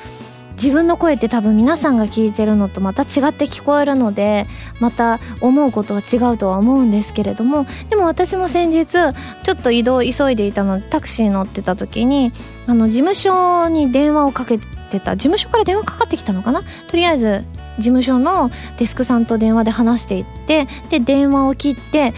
[0.56, 4.46] 自分の声って多分皆さんが聞いてるのとまた違って聞こえるので
[4.78, 9.10] また思うことは違うとは思うんですけれどもでも私も先日ちょ
[9.54, 12.30] っと移動急いでいたのでタクシー乗ってた時に
[12.68, 16.62] あの事務所に電話をかけてた事務所から電話かかってきたのかな？
[16.88, 17.42] とりあえず
[17.78, 22.14] 事務所のデスクさんと電話で話していってで電話を切ってで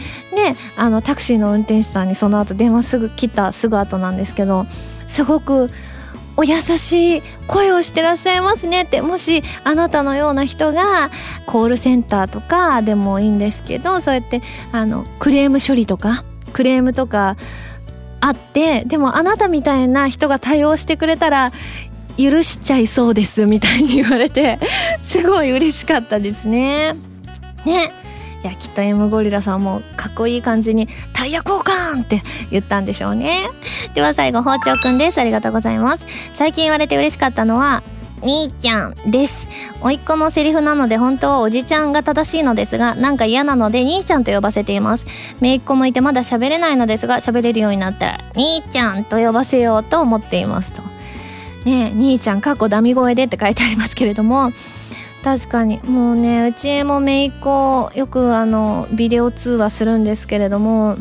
[0.76, 4.66] あのタクシーの運転手さんにその後電話すぐ切ったすぐ後なんですけど
[5.06, 5.70] すごく
[6.36, 11.10] お優しい声をしてらっしゃいますねってもしあなたのような人が
[11.46, 14.42] コールセンターとかでもいいんですけどそうやって
[14.72, 17.36] あのクレーム処理とかクレームとか
[18.20, 21.52] あってでもあなたみたいな人が対応してくれたら
[22.16, 24.58] 許しちゃいそうですみたいに言われて
[25.02, 26.94] すごい嬉しかったですね。
[27.64, 27.92] ね。
[28.42, 33.48] いやきっと M ゴリラさんもかっこいい感じに「タイヤ交換!」って言ったんでしょうね
[33.94, 37.82] では最後包丁くんですありがとうございます最近言われて嬉しかったのは
[38.22, 39.48] 兄ちゃんです
[39.82, 45.06] 甥っ子のセリフなので本当はおじちゃんが正しいのですがなんか嫌なので兄ちゃんと呼ばせています
[45.40, 50.82] 姪っ子もいてまだ喋れないのですが喋れるようになったら兄ちゃんと呼ばせようと思っていますと
[51.66, 54.52] ね兄ちゃんかっこダミ声でって書いてありますけれども。
[55.24, 55.80] 確かに。
[55.82, 60.96] もうねうちも姪っ子よくあのビデオ通話するんですけれども。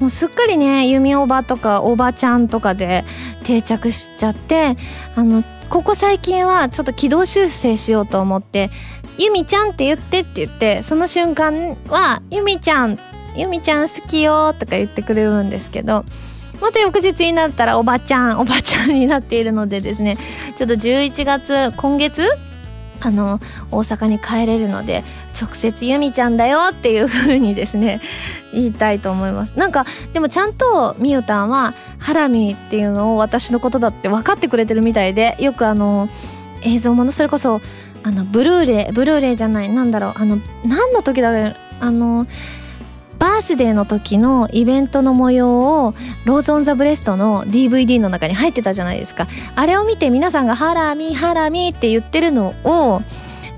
[0.00, 3.04] もうすっかりね弓おばとかおばちゃんとかで
[3.44, 4.76] 定着しちゃって
[5.14, 8.70] あのここ最近はちょっと軌道修正しようと思って
[9.16, 12.98] 「ゆみちゃんって言って」って言ってその瞬間は「ゆみちゃん
[13.36, 16.04] ゆみちゃん好きよ」とか言ってくれるんですけど。
[16.60, 20.18] また翌日になったらおばちゃんおばちゃんになっているのでですね
[20.56, 22.28] ちょっと11月今月
[23.00, 23.40] あの
[23.70, 25.04] 大阪に帰れるので
[25.38, 28.00] 直接由美ちゃんだよっていう風にですね
[28.52, 29.58] 言いたいと思います。
[29.58, 36.08] なんかでもちゃんとみゆたんはハラミっていうのを私のことだって分かってくれてるみたいでよくあの
[36.62, 37.60] 映像ものそれこそ
[38.02, 42.26] あのブルーレイブルーレイじゃないなんだろうあの何の時だあの
[43.26, 45.94] バースデーの時のイベントの模様を
[46.26, 49.26] ローズ・オン・ザ・ブレストの DVD の中に入ってたじゃないですか。
[49.56, 53.02] あれを見て皆さんが「ハラミハラミ」って言ってるのを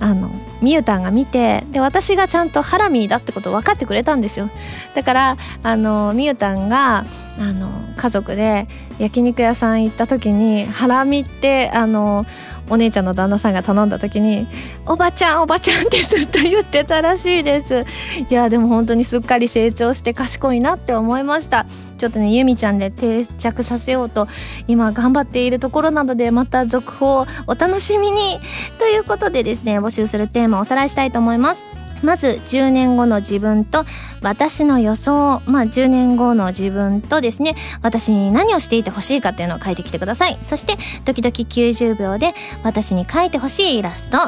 [0.01, 0.31] あの
[0.63, 4.49] みゆたんが見てで私がちゃんとハラミだってことを分かってくれたんですよ。
[4.95, 7.05] だからあのみゆたんが
[7.39, 12.25] あの家族で焼肉屋さん行った時にハラミってあの
[12.71, 14.47] お姉ちゃんの旦那さんが頼んだ時に
[14.87, 17.85] 「おばちゃんおばちゃん」ってずっと言ってたらしいです。
[18.31, 21.67] いやでも本当にすっかり成長して賢いなって思いました。
[21.99, 24.29] ちょっとねゆみちゃんで定着させようと
[24.69, 28.41] 今頑張っているところなのでまた続報お楽しみに。
[28.79, 31.68] ということでですね募集するテーマをおさらいしたいと思います。
[32.03, 33.85] まず10年後の自分と
[34.23, 40.39] 私の予想まあ10年後の自分とですね私に何をしていてほしいかっていうのを書いてきてください。
[40.43, 44.19] そして時々90秒で私に書いてほしいイラスト。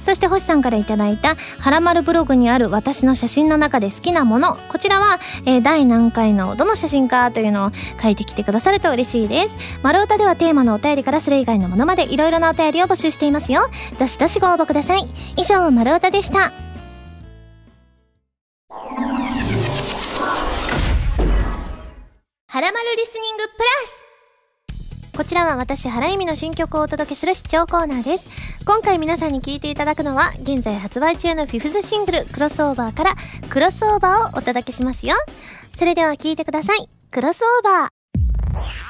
[0.00, 4.56] そして星さんからいただいた「はらまるブログ」にある私の写真の中で好きなもの。
[4.68, 7.70] こちらは、えー、第何回のどの写真かというのを
[8.02, 9.56] 書いてきてくださると嬉しいです。
[9.82, 13.68] 丸太ではテーマのお便りからそれ以外のものまでいろいろなお便りを募集していますよ。
[13.98, 15.06] どしどしご応募ください。
[15.36, 16.69] 以上丸太でした。
[22.52, 23.58] はらまるリスニングプ
[24.72, 28.28] ラスこちらは私、原由美の新曲をお届けする視聴コーナーです。
[28.64, 33.14] 今回皆さんに聴いていただくのは、現在発売中のフィフスシングル、クロスオーバーから、
[33.50, 35.14] クロスオーバーをお届けしますよ。
[35.76, 36.88] それでは聴いてください。
[37.12, 38.89] クロスオーバー。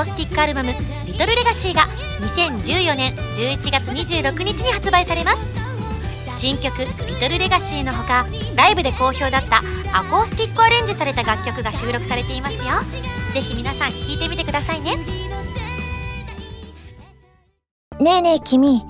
[0.00, 0.72] アルバム
[1.04, 1.86] 「リトルレガシーが
[2.20, 5.38] 2014年11月26日に発売されます。
[6.38, 8.26] 新曲「リトルレガシーのほか
[8.56, 12.62] ライブで好評だったアコースティックアレンジされた楽曲が収録されていますよ。
[13.34, 14.96] ぜひ皆さん聴いてみてくださいね。
[18.00, 18.82] ねえねえ君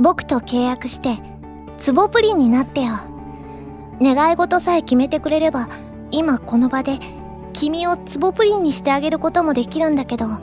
[0.00, 1.18] 僕と契約して
[1.78, 2.94] ツボプリンになってよ。
[4.02, 5.68] 願い事さえ決めてくれれば
[6.10, 6.98] 今この場で
[7.58, 10.42] 君をツボプリンにしてあげることもできるんだけどん？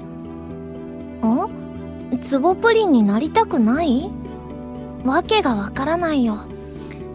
[2.23, 4.09] ツボプリンになりたくない？
[5.05, 6.39] わけがわからないよ。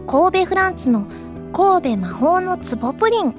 [0.07, 1.05] 神戸フランツの
[1.51, 3.35] 神戸魔法のツボプリン。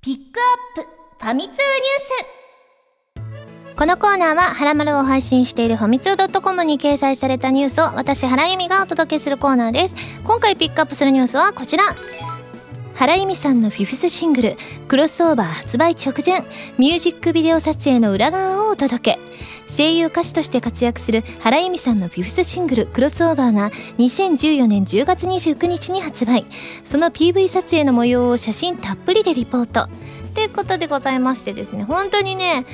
[0.00, 0.88] ピックアップ
[1.22, 2.37] ファミ通ニュース
[3.78, 9.94] このコーナーは、はらまるを配信しているファミツー .com に掲載されたニュースを私、原由美がお届けするコーナーです。
[10.24, 11.84] 今回ピックアップするニュースはこちら。
[12.96, 14.56] 原由美さんのフィフスシングル
[14.88, 16.42] 「クロスオーバー」発売直前
[16.76, 19.18] ミュージックビデオ撮影の裏側をお届け
[19.72, 26.44] 声優歌手として活躍する原由美さんのフィフスシングル「クロスオーバー」が2014年10月29日に発売
[26.82, 29.88] その PV 撮影の模様を写真たっぷりでリポート
[30.34, 32.64] ということでございましてですね本当にね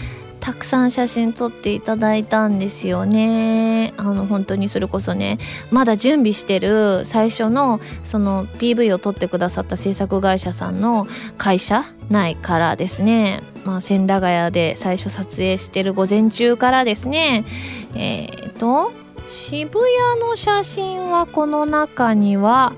[0.45, 3.95] たくさん写真撮っていただいたんですよね。
[3.97, 5.39] あの本当にそれこそね
[5.71, 11.07] まだ準備してる最初のその PV を撮ってくださった制作会社さんの
[11.39, 17.47] 会社内からですね、まあ、千駄ヶ谷で最初撮影してる午前中からですね
[17.95, 18.93] えっ、ー、と
[19.29, 22.75] 渋谷の写真はこの中には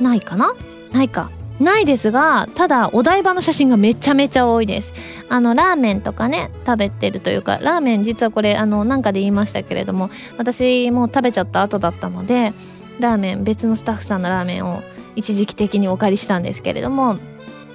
[0.00, 0.54] ないかな？
[0.92, 1.32] ないか。
[1.60, 4.92] ないですがただお台場の写真がめちゃめちゃ多いです。
[5.28, 12.52] あのラーメンとかね食べてるというかラーメン実はこれあのなんかで言いましたけれども私もう食べちゃった後だったので
[13.00, 14.82] ラーメン別のスタッフさんのラーメンを
[15.16, 17.16] 一時期的にお借りしたんですけれども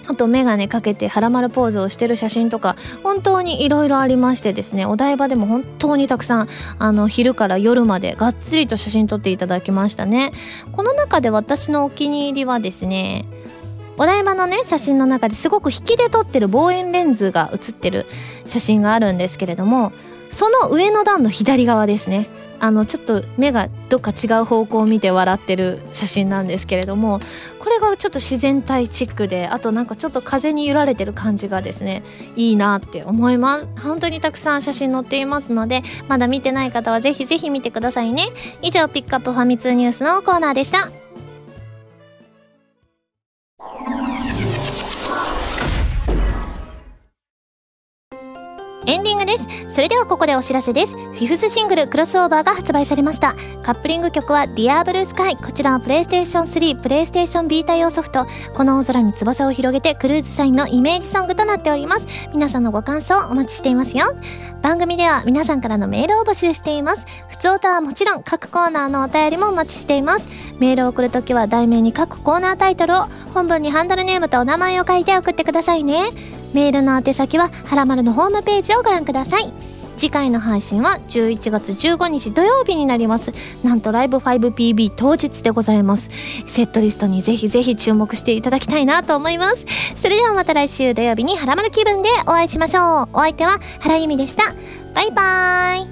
[0.08, 10.32] あと眼鏡かけてハラマルポーズをしてる写真とか本当にいろいろありましてですねお台場でも本当にたくさんあの昼から夜までがっつりと写真撮っていただきましたね。
[10.72, 13.26] この中で私のお気に入りはですね
[13.98, 18.06] お台場のね写真の中ですごく引きで撮ってる望遠レンズが写ってる
[18.46, 19.92] 写真があるんですけれども
[20.32, 22.28] その上の段の左側ですね。
[22.64, 27.20] あのちょっと目がどっか違う方向を見て笑ってる写真なんですけれども
[27.58, 32.04] これがちょっと自然体チックであとなんかちょっと風に揺られてる感じがですね
[32.36, 33.68] いいなって思います。
[33.82, 38.28] 本当にたくさん写真載っていますのでまだ見てない方はぜひぜひ見てくださいね。
[38.62, 41.01] 以上ピックアップファミ通ニュースのコーナーでした。
[48.88, 49.48] エンディングです。
[49.70, 50.96] それではここでお知らせです。
[50.96, 53.36] フィフスシングルクロスオーバーが発売されました。
[53.62, 58.26] カップリング曲は Dear Blue Sky こちらはプレイステーション3プレイステーション B 対応ソフト
[58.56, 62.08] この大空に翼を広げてクルーズサインのイメージソングとなっております。
[62.34, 64.06] 皆さんのご感想お待ちしていますよ。
[64.64, 67.06] 番組では皆さんからのメールを募集しています。
[67.30, 70.28] 普通歌はもちろん各コーナーのお便りもお待ちしています。
[70.60, 76.41] メールを送るときは題名に各コーナータイトルを本文にハンドルネームとお名前を書いて送ってくださいね。
[76.54, 79.54] メールの宛先ははらまるのホームページをご覧ください。
[79.98, 83.34] 次回の配信は11月15日土曜日になります。
[83.64, 86.10] なんとライブ 5PB 当日でございます。
[86.48, 89.66] セットリストにぜひぜひ注目していただきたいなと思います。
[89.96, 93.10] それではまた来週土曜日にはらまる気分でお会いしましょう。
[93.14, 94.56] お相手は原由美でした。
[94.96, 95.91] バイバーイ。